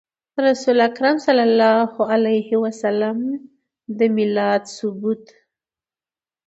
[0.33, 3.17] د رسول اکرم صلی الله عليه وسلم
[3.97, 5.25] د ميلاد ثبوت